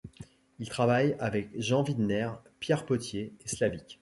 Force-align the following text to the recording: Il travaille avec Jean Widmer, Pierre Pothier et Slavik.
Il 0.57 0.67
travaille 0.67 1.15
avec 1.19 1.49
Jean 1.61 1.83
Widmer, 1.83 2.31
Pierre 2.59 2.87
Pothier 2.87 3.33
et 3.39 3.47
Slavik. 3.47 3.99